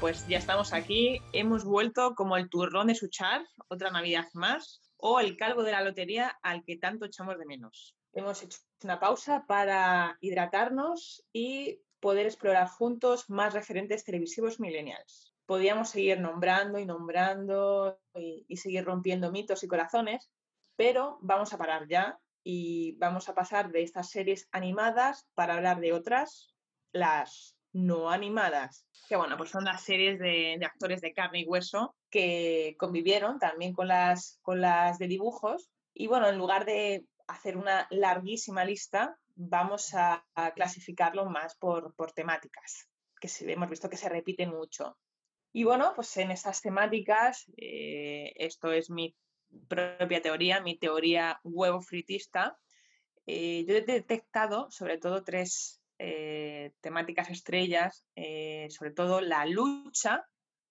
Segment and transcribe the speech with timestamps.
[0.00, 5.18] Pues ya estamos aquí, hemos vuelto como el turrón de Suchar, otra Navidad más, o
[5.18, 7.96] el calvo de la lotería al que tanto echamos de menos.
[8.12, 15.34] Hemos hecho una pausa para hidratarnos y poder explorar juntos más referentes televisivos millennials.
[15.46, 20.30] Podríamos seguir nombrando y nombrando y, y seguir rompiendo mitos y corazones,
[20.76, 25.80] pero vamos a parar ya y vamos a pasar de estas series animadas para hablar
[25.80, 26.54] de otras,
[26.92, 31.96] las no animadas, que bueno, pues son las series de, actores de carne y hueso
[32.10, 35.70] que convivieron también con las, con las de dibujos.
[35.94, 42.12] Y bueno, en lugar de hacer una larguísima lista, vamos a, clasificarlo más por, por
[42.12, 42.88] temáticas,
[43.20, 44.98] que sí, hemos visto que se repiten mucho.
[45.52, 49.16] Y bueno, pues en estas temáticas, eh, esto es mi
[49.68, 52.58] propia teoría, mi teoría huevo fritista,
[53.26, 60.24] eh, yo he detectado sobre todo tres eh, temáticas estrellas, eh, sobre todo la lucha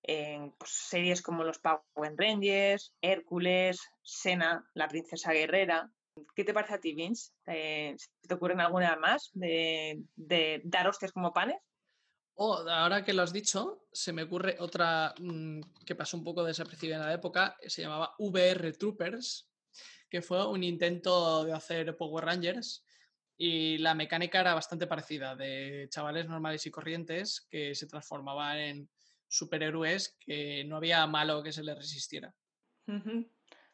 [0.04, 5.92] en pues, series como los Power Rangers, Hércules, Sena, la princesa guerrera.
[6.36, 7.32] ¿Qué te parece a ti, Vince?
[7.46, 11.58] Eh, ¿Te ocurren alguna más de, de dar hostias como panes?
[12.40, 16.44] Oh, ahora que lo has dicho, se me ocurre otra mm, que pasó un poco
[16.44, 19.50] desapercibida en la época, se llamaba VR Troopers,
[20.10, 22.86] que fue un intento de hacer Power Rangers
[23.38, 28.90] y la mecánica era bastante parecida, de chavales normales y corrientes que se transformaban en
[29.28, 32.34] superhéroes que no había malo que se les resistiera.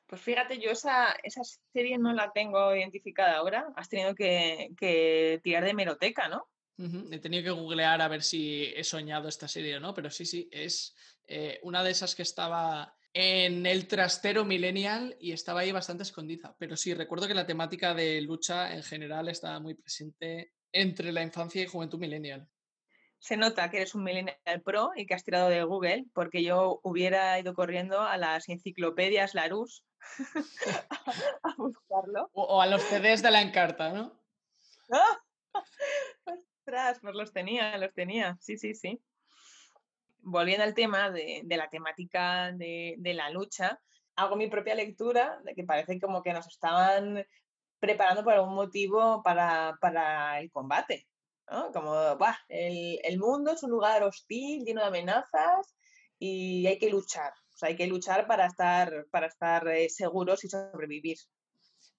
[0.06, 1.41] Pues fíjate, yo esa, esa
[1.72, 3.68] serie no la tengo identificada ahora.
[3.75, 6.50] Has tenido que, que tirar de meroteca, ¿no?
[7.12, 10.25] He tenido que googlear a ver si he soñado esta serie o no, pero sí,
[10.25, 10.95] sí, es
[11.28, 16.56] eh, una de esas que estaba en el trastero millennial y estaba ahí bastante escondida.
[16.57, 21.22] Pero sí, recuerdo que la temática de lucha en general estaba muy presente entre la
[21.22, 22.47] infancia y juventud millennial.
[23.19, 26.81] Se nota que eres un millennial pro y que has tirado de Google, porque yo
[26.84, 29.84] hubiera ido corriendo a las enciclopedias Larousse
[31.44, 32.30] a buscarlo.
[32.34, 34.19] O, o a los CDs de la Encarta, ¿no?
[36.25, 38.38] Ostras, pues los tenía, los tenía.
[38.40, 39.01] Sí, sí, sí.
[40.23, 43.79] Volviendo al tema de, de la temática de, de la lucha,
[44.16, 47.25] hago mi propia lectura de que parece como que nos estaban
[47.79, 51.07] preparando por algún motivo para, para el combate.
[51.51, 51.72] ¿no?
[51.72, 55.75] Como, "Buah, el, el mundo es un lugar hostil, lleno de amenazas
[56.17, 57.33] y hay que luchar.
[57.53, 61.17] O sea, hay que luchar para estar, para estar eh, seguros y sobrevivir.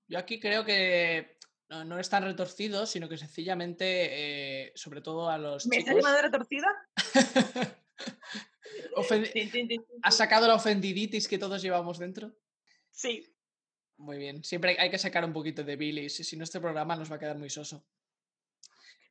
[0.09, 1.37] Yo aquí creo que
[1.69, 5.95] no, no es tan retorcido, sino que sencillamente, eh, sobre todo a los ¿Me estás
[5.95, 6.09] chicos...
[6.09, 6.69] llamando retorcida?
[8.97, 9.31] Ofen-
[10.03, 12.33] ¿Has sacado la ofendiditis que todos llevamos dentro?
[12.91, 13.27] Sí.
[13.97, 14.43] Muy bien.
[14.43, 17.19] Siempre hay que sacar un poquito de bilis, si no este programa nos va a
[17.19, 17.85] quedar muy soso.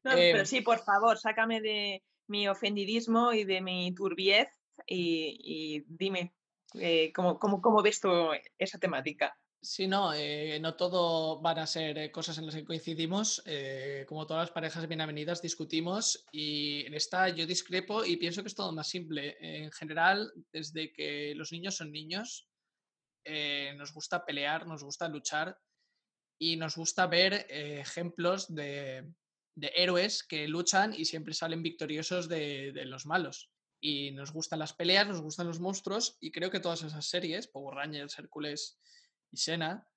[0.03, 4.49] No, Eh, pero sí, por favor, sácame de mi ofendidismo y de mi turbiez
[4.85, 6.33] y, y dime
[6.73, 8.09] eh, ¿cómo, cómo, cómo ves tú
[8.57, 9.37] esa temática.
[9.65, 13.41] Sí, no, eh, no todo van a ser eh, cosas en las que coincidimos.
[13.45, 18.41] eh, como todas las parejas bien avenidas, discutimos y en esta yo discrepo y pienso
[18.43, 19.37] que es todo más simple.
[19.39, 22.49] En general, desde que los niños son niños,
[23.77, 25.57] nos gusta pelear, nos gusta luchar
[26.37, 29.09] y nos gusta ver ejemplos de,
[29.55, 33.49] de héroes que luchan y siempre salen victoriosos de, de los malos.
[33.79, 37.47] Y nos gustan las peleas, nos gustan los monstruos y creo que todas esas series,
[37.47, 38.77] Power Rangers, Hércules
[39.33, 39.87] y Sena,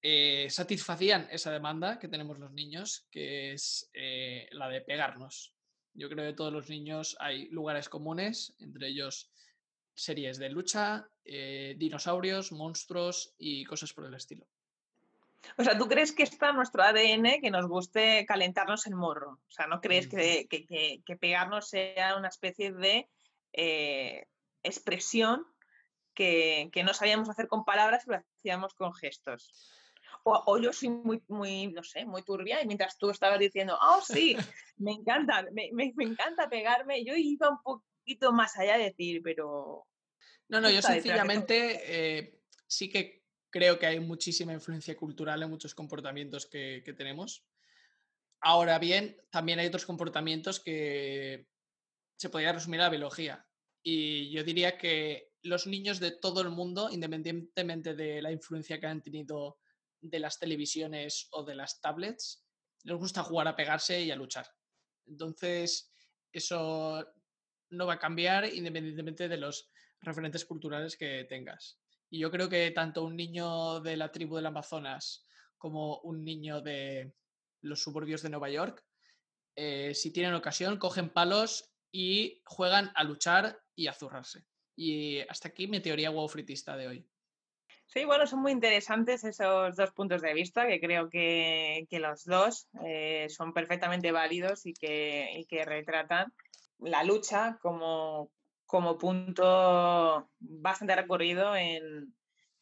[0.00, 5.52] eh, satisfacían esa demanda que tenemos los niños, que es eh, la de pegarnos.
[5.94, 9.32] Yo creo que todos los niños hay lugares comunes, entre ellos
[9.94, 14.46] series de lucha, eh, dinosaurios, monstruos y cosas por el estilo.
[15.58, 19.40] O sea, ¿tú crees que está en nuestro ADN que nos guste calentarnos el morro?
[19.48, 23.08] O sea, ¿no crees que, que, que, que pegarnos sea una especie de
[24.62, 25.46] expresión
[26.16, 29.70] que, que, no sabíamos hacer con palabras y lo hacíamos con gestos?
[30.24, 33.78] O, o, yo soy muy, muy, no sé, muy turbia y mientras tú estabas diciendo,
[33.80, 34.36] oh, sí,
[34.78, 39.20] me encanta, me, me, me encanta pegarme, yo iba un poquito más allá de decir,
[39.22, 39.86] pero
[40.48, 45.74] No, no, yo sencillamente eh, sí que creo que hay muchísima influencia cultural en muchos
[45.74, 47.46] comportamientos que, que tenemos.
[48.40, 51.46] Ahora bien, también hay otros comportamientos que
[52.16, 53.46] se podría resumir a la biología.
[53.82, 58.86] Y yo diría que los niños de todo el mundo, independientemente de la influencia que
[58.86, 59.58] han tenido
[60.00, 62.44] de las televisiones o de las tablets,
[62.84, 64.46] les gusta jugar a pegarse y a luchar.
[65.06, 65.92] Entonces,
[66.32, 67.04] eso
[67.70, 69.70] no va a cambiar independientemente de los
[70.00, 71.78] referentes culturales que tengas.
[72.10, 75.24] Y yo creo que tanto un niño de la tribu del Amazonas
[75.58, 77.14] como un niño de
[77.62, 78.84] los suburbios de Nueva York,
[79.56, 84.44] eh, si tienen ocasión, cogen palos y juegan a luchar y a zurrarse.
[84.76, 87.06] Y hasta aquí mi teoría wow fritista de hoy.
[87.86, 92.68] Sí, bueno, son muy interesantes esos dos puntos de vista que creo que, los dos
[92.84, 96.32] eh, son perfectamente válidos y que, que retratan
[96.80, 98.30] la lucha como,
[98.66, 102.14] como punto bastante recorrido en,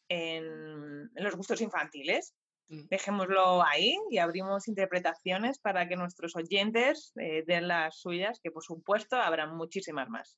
[0.09, 2.35] en, los gustos infantiles.
[2.67, 2.87] Mm.
[2.89, 8.63] Dejémoslo ahí y abrimos interpretaciones para que nuestros oyentes eh, den las suyas, que por
[8.63, 10.37] supuesto habrá muchísimas más.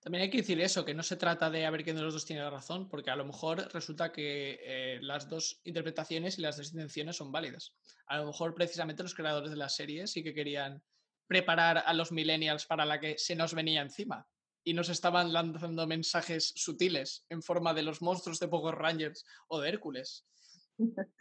[0.00, 2.14] También hay que decir eso, que no se trata de a ver quién de los
[2.14, 6.42] dos tiene la razón, porque a lo mejor resulta que eh, las dos interpretaciones y
[6.42, 7.74] las dos intenciones son válidas.
[8.06, 10.82] A lo mejor precisamente los creadores de las series sí que querían
[11.26, 14.26] preparar a los millennials para la que se nos venía encima
[14.64, 19.60] y nos estaban lanzando mensajes sutiles en forma de los monstruos de Power Rangers o
[19.60, 20.26] de Hércules.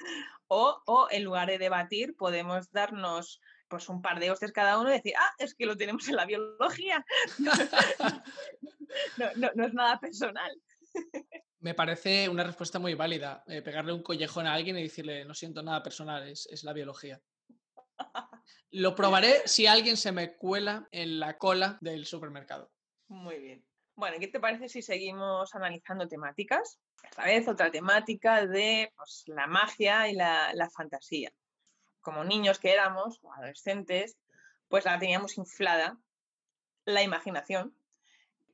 [0.51, 3.39] O, o en lugar de debatir, podemos darnos
[3.69, 6.15] pues un par de hostias cada uno y decir, ah, es que lo tenemos en
[6.15, 7.05] la biología.
[9.17, 10.51] no, es nada personal.
[11.59, 13.43] Me parece una respuesta muy válida.
[13.47, 16.73] Eh, pegarle un collejón a alguien y decirle, no siento nada personal, es, es la
[16.73, 17.21] biología.
[18.71, 22.71] Lo probaré si alguien se me cuela en la cola del supermercado.
[23.07, 23.65] Muy bien.
[23.99, 26.79] Bueno, ¿qué te parece si seguimos analizando temáticas?
[27.03, 31.33] Esta vez otra temática de pues, la magia y la, fantasía.
[32.01, 34.17] Como niños que éramos, o adolescentes,
[34.67, 35.97] pues la teníamos inflada,
[36.85, 37.75] la imaginación,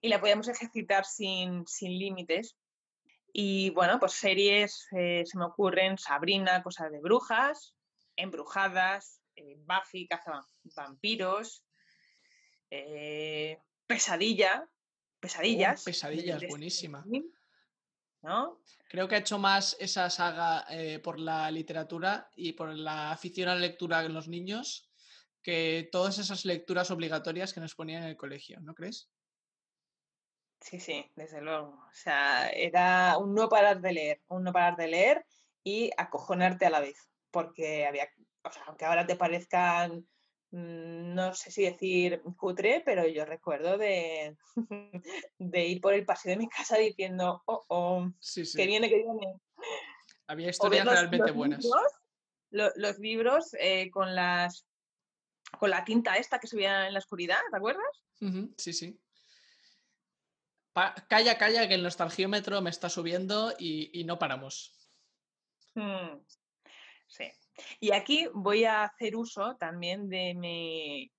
[0.02, 2.56] y la podíamos ejercitar sin, límites.
[3.34, 7.76] Y bueno, pues series eh, se me ocurren Sabrina, Cosas de Brujas,
[8.16, 10.46] Embrujadas, eh, Buffy, Caza
[10.76, 11.64] Vampiros,
[12.70, 14.68] eh, Pesadilla,
[15.20, 15.84] Pesadillas.
[15.84, 17.04] pesadillas, buenísima.
[18.26, 18.60] ¿No?
[18.90, 23.50] Creo que ha hecho más esa saga eh, por la literatura y por la afición
[23.50, 24.90] a la lectura en los niños
[25.44, 29.12] que todas esas lecturas obligatorias que nos ponían en el colegio, ¿no crees?
[30.60, 31.68] Sí, sí, desde luego.
[31.88, 35.26] O sea, era un no parar de leer, un no parar de leer
[35.64, 36.98] y acojonarte a la vez,
[37.30, 38.10] porque había,
[38.44, 40.08] o sea, aunque ahora te parezcan
[40.56, 44.38] no sé si decir cutre, pero yo recuerdo de,
[45.38, 48.12] de ir por el paseo de mi casa diciendo, oh, oh,
[48.56, 49.42] que viene, que viene.
[50.28, 51.68] Había historias realmente buenas.
[52.52, 54.66] los, libros eh, con las
[55.60, 58.04] con la tinta esta que se veía en la oscuridad, ¿te acuerdas?
[58.58, 59.00] sí, sí.
[61.10, 64.74] calla, calla, que el nostalgiómetro me está subiendo y, no paramos.
[65.76, 66.18] Mm,
[67.08, 67.32] sí.
[67.80, 71.12] Y aquí voy a hacer uso también de mi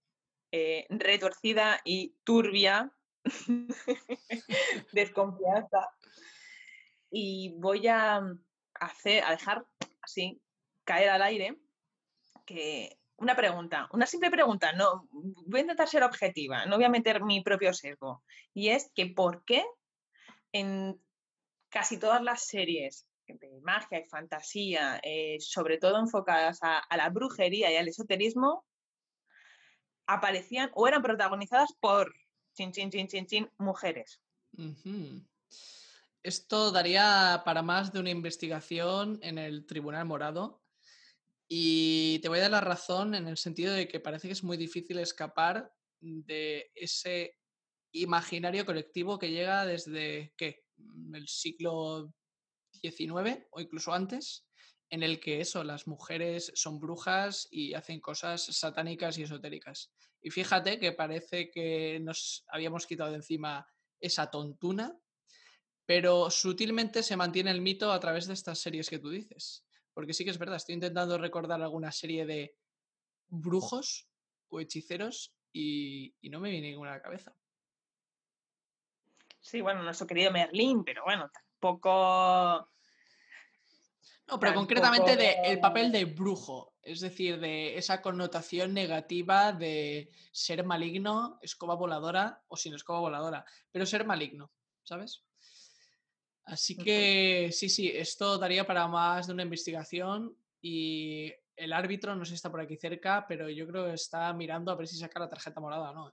[0.53, 2.93] eh, retorcida y turbia
[4.93, 5.91] desconfianza
[7.11, 8.21] y voy a
[8.75, 9.67] hacer, a dejar
[10.03, 10.41] así
[10.85, 11.59] caer al aire
[12.45, 16.91] que una pregunta, una simple pregunta, no voy a intentar ser objetiva, no voy a
[16.91, 19.65] meter mi propio sesgo y es que por qué
[20.53, 21.01] en
[21.71, 27.73] casi todas las series de magia y fantasía, eh, sobre todo enfocadas a, la brujería
[27.73, 28.65] y al esoterismo,
[30.07, 32.15] aparecían o eran protagonizadas por
[32.55, 34.21] chin, chin, mujeres.
[36.23, 40.63] Esto daría para más de una investigación en el Tribunal Morado.
[41.49, 44.43] Y te voy a dar la razón en el sentido de que parece que es
[44.43, 47.37] muy difícil escapar de ese
[47.93, 50.65] imaginario colectivo que llega desde, ¿qué?
[51.13, 52.13] El siglo
[52.81, 54.47] 19 o incluso antes,
[54.91, 59.93] en el que eso, las mujeres son brujas y hacen cosas satánicas y esotéricas.
[60.23, 63.67] Y fíjate que parece que nos habíamos quitado encima
[64.01, 64.97] esa tontuna,
[65.85, 69.65] pero sutilmente se mantiene el mito a través de estas series que tú dices.
[69.93, 72.57] Porque sí que es verdad, estoy intentando recordar alguna serie de
[73.29, 74.09] brujos
[74.49, 77.35] o hechiceros y, y no me viene ninguna a la cabeza.
[79.41, 82.69] Sí, bueno, nuestro querido Merlín, pero bueno, poco...
[84.29, 90.11] No, pero concretamente de el papel de brujo, es decir, de esa connotación negativa de
[90.33, 94.51] ser maligno, escoba voladora o sin escoba voladora, pero ser maligno,
[94.83, 95.23] ¿sabes?
[96.45, 102.25] Así que sí, sí, esto daría para más de una investigación y el árbitro no
[102.25, 104.97] sé si está por aquí cerca, pero yo creo que está mirando a ver si
[104.97, 106.13] saca la tarjeta morada o no.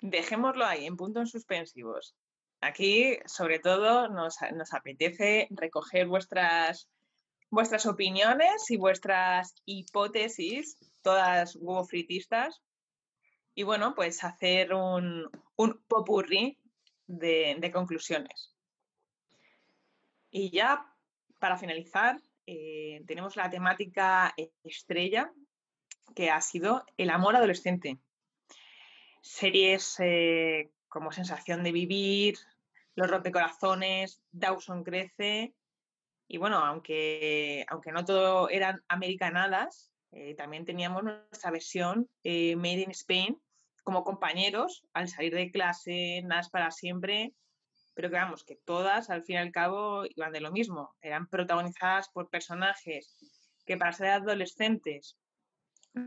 [0.00, 2.14] Dejémoslo ahí, en puntos suspensivos.
[2.60, 4.36] Aquí, sobre todo, nos,
[4.72, 6.88] apetece recoger vuestras,
[7.50, 11.86] vuestras opiniones y vuestras hipótesis, todas huevo
[13.58, 16.58] y bueno, pues hacer un, un popurrí
[17.06, 18.54] de, conclusiones.
[20.30, 20.86] Y ya
[21.40, 25.32] para finalizar, eh, tenemos la temática estrella
[26.14, 27.98] que ha sido el amor adolescente.
[29.22, 32.38] Series eh, como Sensación de Vivir,
[32.94, 35.54] Los Rompecorazones, Dawson Crece.
[36.26, 42.92] Y bueno, aunque, aunque no todo eran americanadas, eh, también teníamos nuestra versión Made in
[42.92, 43.38] Spain,
[43.84, 47.34] como compañeros al salir de clase, Nas para siempre,
[47.92, 51.26] pero que vamos, que todas al fin y al cabo iban de lo mismo, eran
[51.26, 53.18] protagonizadas por personajes
[53.66, 55.18] que para ser adolescentes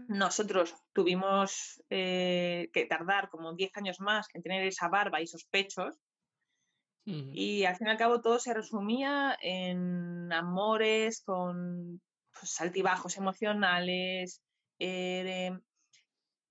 [0.07, 5.45] nosotros tuvimos eh, que tardar como 10 años más en tener esa barba y esos
[5.45, 5.99] pechos.
[7.05, 11.99] Y al fin y al cabo todo se resumía en amores con
[12.39, 14.43] pues, altibajos emocionales,
[14.77, 15.57] eh,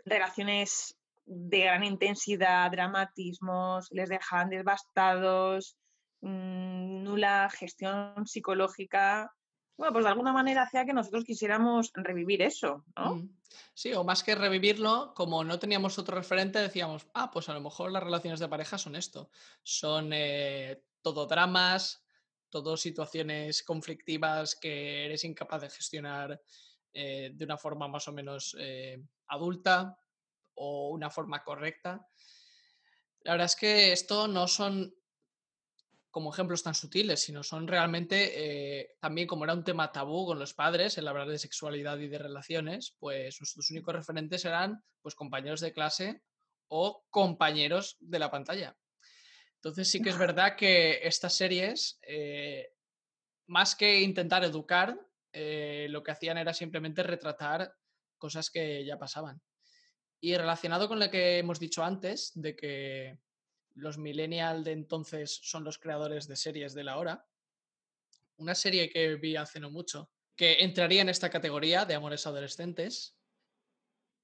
[0.05, 5.77] relaciones de gran intensidad, dramatismos, les dejaban devastados,
[6.23, 9.31] mm, nula gestión psicológica.
[9.79, 13.15] Bueno, pues de alguna manera hacía que nosotros quisiéramos revivir eso, ¿no?
[13.15, 13.39] Mm.
[13.73, 17.61] Sí, o más que revivirlo, como no teníamos otro referente, decíamos, ah, pues a lo
[17.61, 19.31] mejor las relaciones de pareja son esto.
[19.63, 22.05] Son eh, todo dramas,
[22.51, 26.43] todo situaciones conflictivas que eres incapaz de gestionar
[26.93, 29.97] eh, de una forma más o menos eh, adulta
[30.55, 32.05] o una forma correcta.
[33.21, 34.93] La verdad es que esto no son
[36.19, 40.41] como ejemplos tan sutiles, sino son realmente, eh, también como era un tema tabú con
[40.41, 45.15] los padres, el hablar de sexualidad y de relaciones, pues nuestros únicos referentes eran pues
[45.15, 46.25] compañeros de clase
[46.67, 48.77] o compañeros de la pantalla.
[49.59, 52.73] Entonces sí que es verdad que estas series, eh,
[53.47, 54.99] más que intentar educar,
[55.33, 57.73] eh, lo que hacían era simplemente retratar
[58.17, 59.41] cosas que ya pasaban.
[60.21, 63.21] Y relacionado con lo que hemos dicho antes, de que
[63.79, 67.27] los millennials de entonces son los creadores de series de la hora,
[68.37, 73.17] una serie que vi hace no mucho, que entraría en esta categoría de amores adolescentes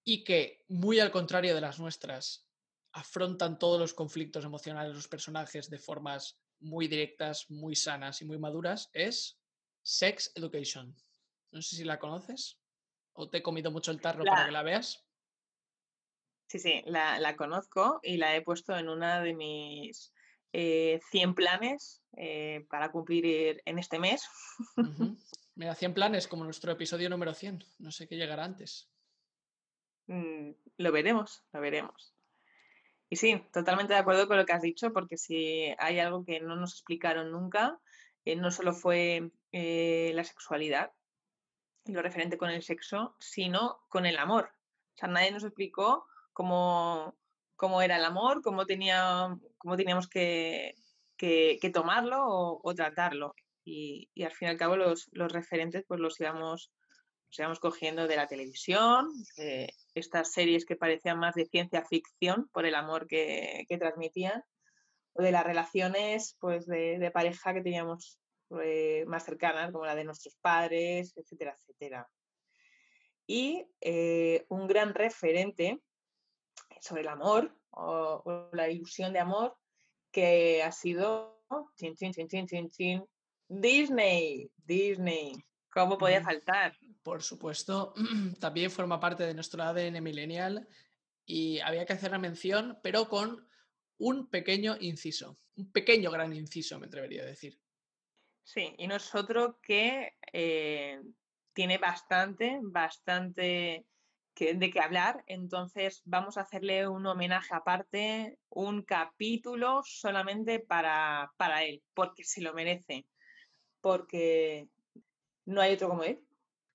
[0.04, 2.46] y que, muy al contrario de las nuestras,
[2.92, 8.24] afrontan todos los conflictos emocionales de los personajes de formas muy directas, muy sanas y
[8.24, 9.40] muy maduras, es
[9.82, 10.94] Sex Education.
[11.50, 12.60] No sé si la conoces
[13.14, 15.03] o te he comido mucho el tarro para que la veas.
[16.54, 20.12] Sí, sí, la, conozco y la he puesto en una de mis
[20.52, 21.00] 100 eh,
[21.34, 24.22] planes eh, para cumplir en este mes.
[25.56, 27.64] Mira, 100 planes como nuestro episodio número 100.
[27.80, 28.88] No sé qué llegará antes.
[30.06, 32.14] Mm, lo veremos, lo veremos.
[33.10, 36.38] Y sí, totalmente de acuerdo con lo que has dicho, porque si hay algo que
[36.38, 37.80] no nos explicaron nunca,
[38.24, 40.92] eh, no solo fue la sexualidad
[41.84, 44.52] y lo referente con el sexo, sino con el amor.
[44.94, 47.16] O sea, nadie nos explicó cómo,
[47.56, 50.74] cómo era el amor, cómo, tenía, cómo teníamos que,
[51.72, 53.34] tomarlo o, tratarlo.
[53.64, 56.70] Y, al fin y al cabo los, referentes pues los íbamos,
[57.30, 59.08] íbamos cogiendo de la televisión,
[59.94, 64.42] estas series que parecían más de ciencia ficción por el amor que, transmitían,
[65.14, 68.18] o de las relaciones pues de, pareja que teníamos
[68.62, 72.08] eh, más cercanas, como la de nuestros padres, etcétera, etcétera.
[73.26, 75.80] Y eh, un gran referente
[76.80, 79.56] sobre el amor o, la ilusión de amor
[80.10, 81.42] que ha sido
[83.48, 85.32] Disney, Disney.
[85.70, 86.76] ¿Cómo podía faltar?
[87.02, 87.94] Por supuesto,
[88.40, 90.68] también forma parte de nuestro ADN millennial
[91.26, 93.46] y había que hacer la mención, pero con
[93.98, 97.58] un pequeño inciso, un pequeño gran inciso, me atrevería a decir.
[98.42, 101.00] Sí, y nosotros que eh,
[101.54, 103.86] tiene bastante, bastante
[104.34, 111.64] de qué hablar, entonces vamos a hacerle un homenaje aparte, un capítulo solamente para, para
[111.64, 113.06] él, porque se lo merece,
[113.80, 114.68] porque
[115.46, 116.20] no hay otro como él.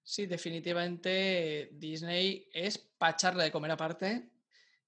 [0.04, 4.30] Sí, definitivamente Disney es para echarle de comer aparte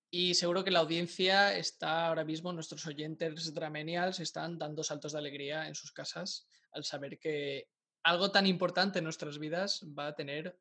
[0.09, 5.19] y seguro que la audiencia está ahora mismo, nuestros oyentes dramenials están dando saltos de
[5.19, 7.67] alegría en sus casas al saber que
[8.03, 10.57] algo tan importante en nuestras vidas va a tener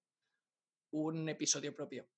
[0.92, 2.08] un episodio propio.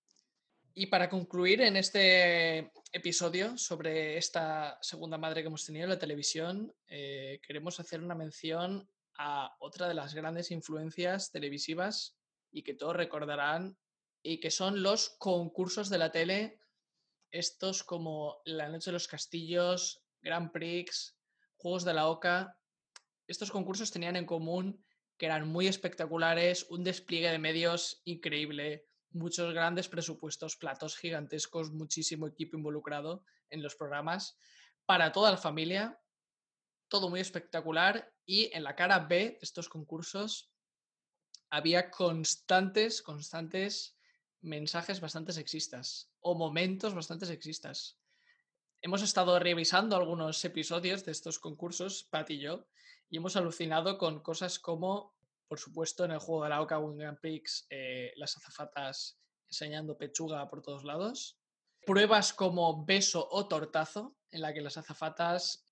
[0.75, 5.99] Y para concluir en este episodio sobre esta segunda madre que hemos tenido en la
[5.99, 8.89] televisión, eh, queremos hacer una mención
[9.19, 12.17] a otra de las grandes influencias televisivas
[12.51, 13.77] y que todos recordarán
[14.23, 16.59] y que son los concursos de la tele,
[17.31, 21.19] estos como La Noche de los Castillos, Grand Prix,
[21.57, 22.59] Juegos de la Oca.
[23.27, 24.83] Estos concursos tenían en común
[25.23, 32.27] que eran muy espectaculares, un despliegue de medios increíble, muchos grandes presupuestos, platos gigantescos, muchísimo
[32.27, 34.37] equipo involucrado en los programas
[34.85, 35.97] para toda la familia,
[36.89, 40.51] todo muy espectacular y en la cara B de estos concursos
[41.51, 43.97] había constantes, constantes
[44.41, 47.97] mensajes bastante sexistas o momentos bastante sexistas.
[48.81, 52.67] Hemos estado revisando algunos episodios de estos concursos, Pat y yo,
[53.13, 55.13] y hemos alucinado con cosas como
[55.53, 60.49] por supuesto, en el juego de la Oca Grand Prix, eh, las azafatas enseñando pechuga
[60.49, 61.39] por todos lados.
[61.85, 65.67] Pruebas como beso o tortazo, en la que las azafatas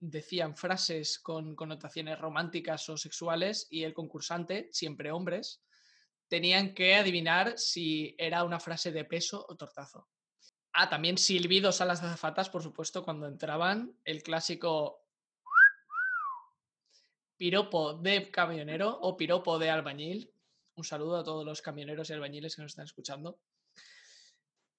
[0.00, 5.62] decían frases con connotaciones románticas o sexuales y el concursante, siempre hombres,
[6.26, 10.08] tenían que adivinar si era una frase de peso o tortazo.
[10.72, 15.03] Ah, también silbidos a las azafatas, por supuesto, cuando entraban, el clásico
[17.36, 20.30] piropo de camionero o piropo de albañil.
[20.76, 23.38] Un saludo a todos los camioneros y albañiles que nos están escuchando.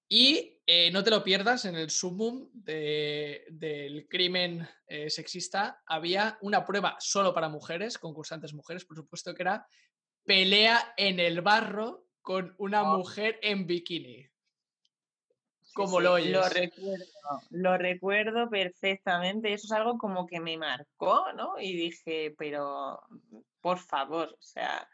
[0.08, 6.64] Y eh, no te lo pierdas, en el sumum del crimen eh, sexista había una
[6.64, 9.66] prueba solo para mujeres, concursantes mujeres, por supuesto que era
[10.24, 12.98] pelea en el barro con una oh.
[12.98, 14.30] mujer en bikini
[15.76, 16.32] como lo oyes.
[16.32, 17.04] Lo recuerdo,
[17.50, 19.52] lo recuerdo perfectamente.
[19.52, 21.60] Eso es algo como que me marcó, ¿no?
[21.60, 23.00] Y dije, pero
[23.60, 24.88] por favor, o sea,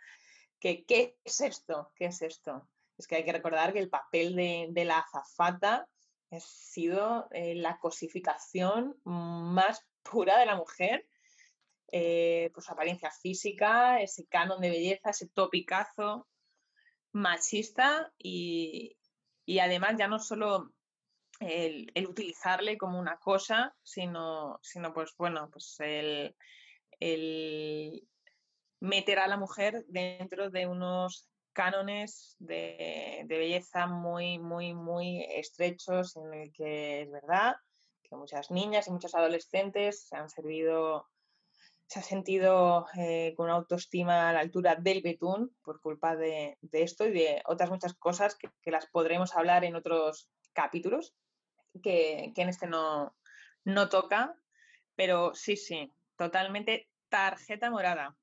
[0.58, 1.92] ¿qué, qué es esto?
[1.94, 2.68] ¿Qué es esto?
[2.98, 5.88] Es que hay que recordar que el papel de, la azafata
[6.30, 11.06] ha sido eh, la cosificación más pura de la mujer.
[11.94, 16.26] Eh, pues apariencia física, ese canon de belleza, ese topicazo
[17.12, 18.96] machista y,
[19.44, 20.72] y además ya no solo
[21.40, 26.34] el, utilizarle como una cosa, sino, sino pues bueno, pues el,
[28.80, 36.32] meter a la mujer dentro de unos cánones de, belleza muy, muy, muy estrechos en
[36.34, 37.54] el que es verdad
[38.02, 41.08] que muchas niñas y muchos adolescentes se han servido
[41.92, 46.56] se ha sentido eh, con una autoestima a la altura del betún por culpa de,
[46.72, 51.12] esto y de otras muchas cosas que, las podremos hablar en otros capítulos,
[51.82, 53.14] que, en este no,
[53.64, 54.34] no toca,
[54.96, 58.16] pero sí, sí, totalmente tarjeta morada.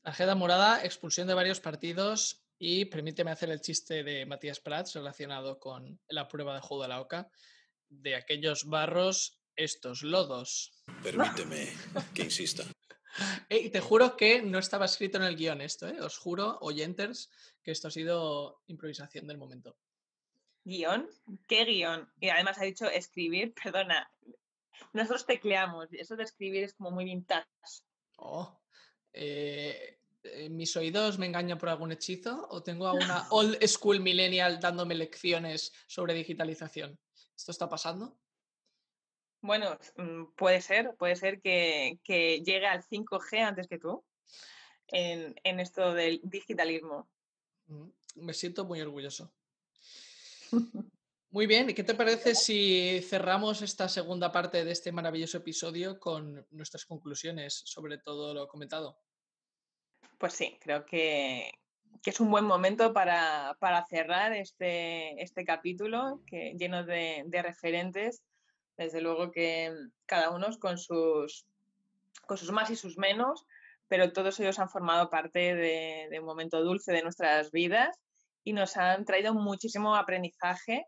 [0.00, 5.58] Tarjeta morada, expulsión de varios partidos y permíteme hacer el chiste de Matías Prats relacionado
[5.58, 7.30] con la prueba de juego de la OCA,
[7.90, 10.72] de aquellos barros estos lodos.
[11.02, 11.68] Permíteme
[12.14, 12.64] que insista.
[13.50, 16.00] Y te juro que no estaba escrito en el guion esto, ¿eh?
[16.00, 17.28] os juro, oyentes,
[17.62, 19.76] que esto ha sido improvisación del momento.
[20.64, 21.08] ¿Guión?
[21.46, 22.10] ¿Qué guion?
[22.20, 24.10] Y además ha dicho escribir, perdona.
[24.92, 27.46] Nosotros tecleamos, eso de escribir es como muy vintage.
[28.16, 28.60] Oh,
[29.12, 34.00] eh, eh, ¿Mis oídos me engañan por algún hechizo o tengo a una old school
[34.00, 36.98] millennial dándome lecciones sobre digitalización?
[37.36, 38.18] ¿Esto está pasando?
[39.42, 44.04] Bueno, mm, puede ser, puede ser que, llegue al 5G antes que tú
[44.86, 47.10] en, esto del digitalismo.
[47.66, 49.34] Mm, me siento muy orgulloso.
[51.30, 55.98] Muy bien, ¿y qué te parece si cerramos esta segunda parte de este maravilloso episodio
[55.98, 58.98] con nuestras conclusiones sobre todo lo comentado?
[60.18, 61.50] Pues sí, creo que,
[62.04, 63.56] es un buen momento para,
[63.88, 68.22] cerrar este, este capítulo que, lleno de referentes
[68.76, 69.72] desde luego que
[70.06, 71.46] cada uno con sus,
[72.26, 73.46] con sus más y sus menos,
[73.88, 77.98] pero todos ellos han formado parte de, un momento dulce de nuestras vidas
[78.44, 80.86] y nos han traído muchísimo aprendizaje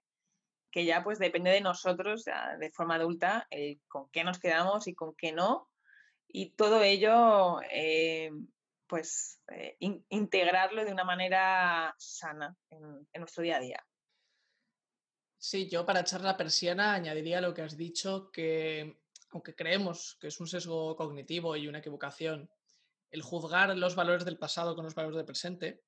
[0.71, 3.47] que ya pues depende de nosotros de forma adulta
[3.87, 5.69] con qué nos quedamos y con qué no.
[6.27, 8.33] Y todo ello, eh,
[8.89, 9.77] pues eh,
[10.09, 13.87] integrarlo de una manera sana en nuestro día a día.
[15.47, 20.29] Sí, yo para echar la persiana añadiría lo que has dicho, que aunque creemos que
[20.29, 22.51] es un sesgo cognitivo y una equivocación
[23.11, 25.85] el juzgar los valores del pasado con los valores del presente,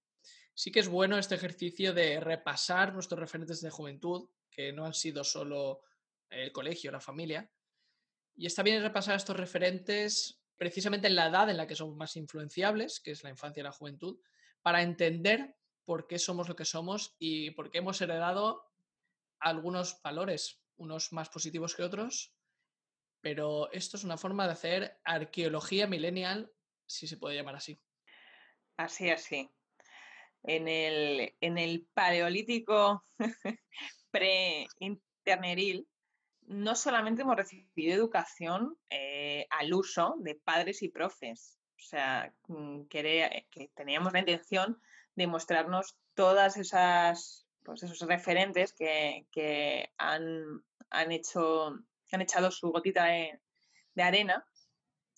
[0.53, 4.92] sí que es bueno este ejercicio de repasar nuestros referentes de juventud, que no han
[4.92, 5.81] sido solo
[6.29, 7.51] el colegio, la familia,
[8.35, 12.14] y está bien repasar estos referentes precisamente en la edad en la que son más
[12.16, 14.19] influenciables, que es la infancia y la juventud,
[14.61, 18.66] para entender por qué somos lo que somos y por qué hemos heredado
[19.40, 22.35] algunos valores, unos más positivos que otros,
[23.20, 26.53] pero esto es una forma de hacer arqueología millennial,
[26.87, 27.81] si se puede llamar así.
[28.77, 29.51] Así, así.
[30.42, 33.05] En el, en el paleolítico
[34.11, 35.88] pre-interneril,
[36.42, 42.85] no solamente hemos recibido educación eh, al uso de padres y profes, o sea, mm,
[42.85, 44.81] que, que teníamos la intención
[45.16, 51.74] de mostrarnos todas esas, pues esos referentes que, han, han, hecho,
[52.12, 53.40] han echado su gotita de,
[53.94, 54.46] de arena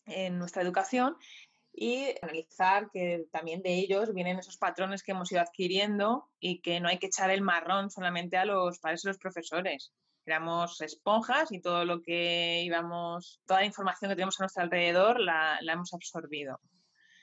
[0.06, 1.16] en nuestra educación
[1.72, 6.80] y analizar que también de ellos vienen esos patrones que hemos ido adquiriendo y que
[6.80, 9.92] no hay que echar el marrón solamente a los padres y los profesores.
[10.26, 15.20] Éramos esponjas y todo lo que íbamos, toda la información que tenemos a nuestro alrededor
[15.20, 16.58] la, la hemos absorbido.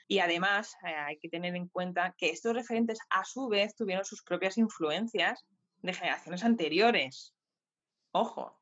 [0.08, 4.04] Y además eh, hay que tener en cuenta que estos referentes a su vez tuvieron
[4.04, 5.44] sus propias influencias
[5.82, 7.34] de generaciones anteriores.
[8.12, 8.60] Ojo.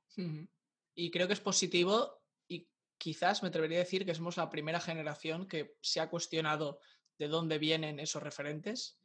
[0.95, 4.81] Y creo que es positivo y quizás me atrevería a decir que somos la primera
[4.81, 6.79] generación que se ha cuestionado
[7.19, 8.99] de dónde vienen esos referentes.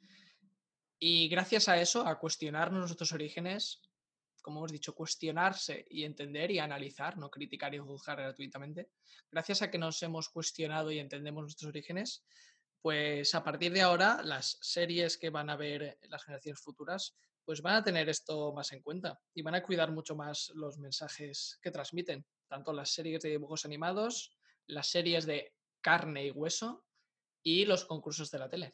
[1.00, 3.82] Y gracias a eso, a cuestionarnos nuestros orígenes,
[4.50, 8.90] como hemos dicho, cuestionarse y entender y analizar, no criticar y juzgar gratuitamente,
[9.32, 12.26] gracias a que nos hemos cuestionado y entendemos nuestros orígenes,
[12.82, 17.62] pues a partir de ahora las series que van a ver las generaciones futuras, pues
[17.62, 21.60] van a tener esto más en cuenta y van a cuidar mucho más los mensajes
[21.62, 24.36] que transmiten, tanto las series de dibujos animados,
[24.66, 26.84] las series de carne y hueso
[27.44, 28.74] y los concursos de la tele.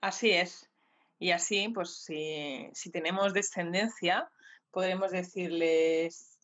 [0.00, 0.70] Así es.
[1.18, 4.30] Y así, pues si, tenemos descendencia,
[4.78, 6.38] podremos decirles,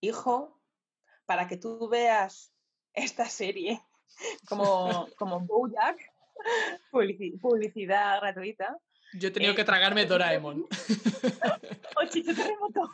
[0.00, 0.62] hijo,
[1.26, 2.52] para que tú veas
[2.94, 3.82] esta serie
[4.46, 5.98] como, como Bojack,
[6.92, 8.78] publicidad gratuita.
[9.14, 10.68] Yo he tenido que eh, tragarme Doraemon.
[11.96, 12.92] ¡Oh, chicho terremoto!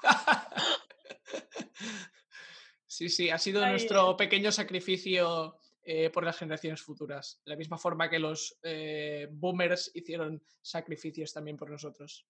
[2.87, 7.43] Sí, sí, ha sido nuestro pequeño sacrificio eh, por las generaciones futuras.
[7.45, 12.27] De la misma forma que los eh, boomers hicieron sacrificios también por nosotros.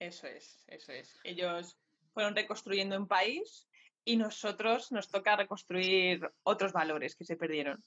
[0.00, 1.14] Eso es, eso es.
[1.24, 1.76] Ellos
[2.12, 3.68] fueron reconstruyendo un país
[4.04, 7.84] y nosotros nos toca reconstruir otros valores que se perdieron.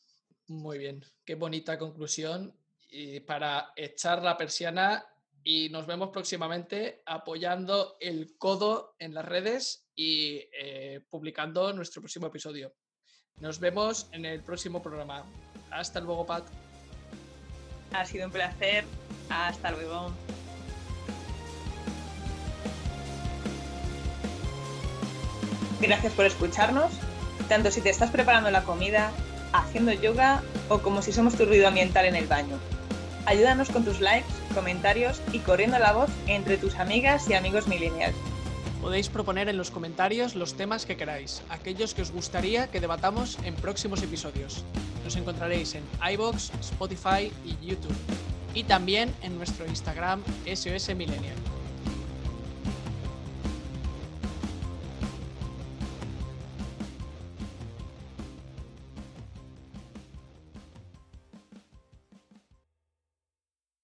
[0.48, 2.56] Muy bien, qué bonita conclusión.
[2.90, 5.04] Y para echar la persiana
[5.44, 12.28] y nos vemos próximamente apoyando el codo en las redes y eh, publicando nuestro próximo
[12.28, 12.76] episodio.
[13.40, 15.26] Nos vemos en el próximo programa.
[15.72, 16.44] Hasta luego, Pat.
[17.92, 18.86] Ha sido un placer.
[19.30, 20.14] Hasta luego.
[25.84, 26.94] Gracias por escucharnos,
[27.50, 29.12] tanto si te estás preparando la comida,
[29.52, 32.58] haciendo yoga o como si somos tu ruido ambiental en el baño.
[33.26, 38.16] Ayúdanos con tus likes, comentarios y corriendo la voz entre tus amigas y amigos millennials.
[38.82, 43.38] Podéis proponer en los comentarios los temas que queráis, aquellos que os gustaría que debatamos
[43.44, 44.64] en próximos episodios.
[45.04, 47.96] Nos encontraréis en iBox, Spotify y YouTube.
[48.54, 51.36] Y también en nuestro Instagram SOS Millennial.